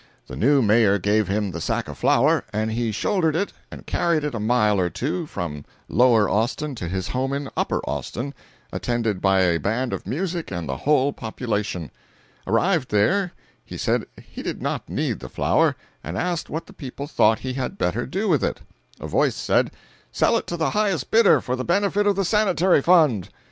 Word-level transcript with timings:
The 0.25 0.35
new 0.35 0.63
mayor 0.63 0.97
gave 0.97 1.27
him 1.27 1.51
the 1.51 1.61
sack 1.61 1.87
of 1.87 1.95
flour, 1.95 2.43
and 2.51 2.71
he 2.71 2.91
shouldered 2.91 3.35
it 3.35 3.53
and 3.69 3.85
carried 3.85 4.23
it 4.23 4.33
a 4.33 4.39
mile 4.39 4.79
or 4.79 4.89
two, 4.89 5.27
from 5.27 5.63
Lower 5.87 6.27
Austin 6.27 6.73
to 6.73 6.87
his 6.87 7.09
home 7.09 7.33
in 7.33 7.51
Upper 7.55 7.81
Austin, 7.87 8.33
attended 8.73 9.21
by 9.21 9.41
a 9.41 9.59
band 9.59 9.93
of 9.93 10.07
music 10.07 10.49
and 10.49 10.67
the 10.67 10.77
whole 10.77 11.13
population. 11.13 11.91
Arrived 12.47 12.89
there, 12.89 13.33
he 13.63 13.77
said 13.77 14.07
he 14.19 14.41
did 14.41 14.59
not 14.59 14.89
need 14.89 15.19
the 15.19 15.29
flour, 15.29 15.75
and 16.03 16.17
asked 16.17 16.49
what 16.49 16.65
the 16.65 16.73
people 16.73 17.05
thought 17.05 17.37
he 17.45 17.53
had 17.53 17.77
better 17.77 18.07
do 18.07 18.27
with 18.27 18.43
it. 18.43 18.59
A 18.99 19.05
voice 19.05 19.35
said: 19.35 19.69
"Sell 20.11 20.35
it 20.35 20.47
to 20.47 20.57
the 20.57 20.71
highest 20.71 21.11
bidder, 21.11 21.39
for 21.41 21.55
the 21.55 21.63
benefit 21.63 22.07
of 22.07 22.15
the 22.15 22.25
Sanitary 22.25 22.81
fund." 22.81 23.29